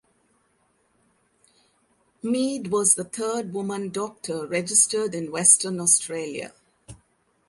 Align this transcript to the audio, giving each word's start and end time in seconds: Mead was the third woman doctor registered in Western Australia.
Mead 2.23 2.71
was 2.71 2.95
the 2.95 3.03
third 3.03 3.53
woman 3.53 3.91
doctor 3.91 4.47
registered 4.47 5.13
in 5.13 5.29
Western 5.31 5.79
Australia. 5.79 6.55